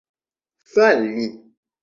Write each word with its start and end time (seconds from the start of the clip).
fali 0.73 1.27